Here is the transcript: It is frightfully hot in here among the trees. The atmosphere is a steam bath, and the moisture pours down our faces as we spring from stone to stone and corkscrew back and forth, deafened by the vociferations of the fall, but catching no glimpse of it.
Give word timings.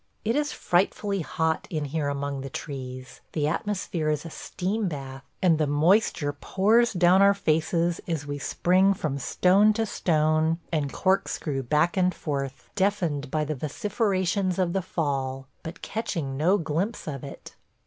It 0.25 0.35
is 0.35 0.51
frightfully 0.51 1.19
hot 1.19 1.67
in 1.69 1.85
here 1.85 2.07
among 2.09 2.41
the 2.41 2.49
trees. 2.49 3.21
The 3.33 3.47
atmosphere 3.47 4.09
is 4.09 4.25
a 4.25 4.31
steam 4.31 4.87
bath, 4.87 5.21
and 5.43 5.59
the 5.59 5.67
moisture 5.67 6.33
pours 6.33 6.91
down 6.91 7.21
our 7.21 7.35
faces 7.35 8.01
as 8.07 8.25
we 8.25 8.39
spring 8.39 8.95
from 8.95 9.19
stone 9.19 9.73
to 9.73 9.85
stone 9.85 10.57
and 10.71 10.91
corkscrew 10.91 11.61
back 11.61 11.97
and 11.97 12.15
forth, 12.15 12.71
deafened 12.73 13.29
by 13.29 13.45
the 13.45 13.53
vociferations 13.53 14.57
of 14.57 14.73
the 14.73 14.81
fall, 14.81 15.45
but 15.61 15.83
catching 15.83 16.35
no 16.35 16.57
glimpse 16.57 17.07
of 17.07 17.23
it. 17.23 17.53